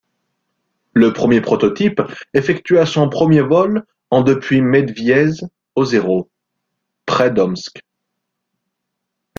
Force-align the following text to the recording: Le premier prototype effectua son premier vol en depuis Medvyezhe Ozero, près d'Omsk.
Le 0.93 1.13
premier 1.13 1.41
prototype 1.41 2.01
effectua 2.33 2.87
son 2.87 3.07
premier 3.07 3.41
vol 3.41 3.85
en 4.09 4.23
depuis 4.23 4.59
Medvyezhe 4.59 5.43
Ozero, 5.75 6.27
près 7.05 7.29
d'Omsk. 7.29 7.83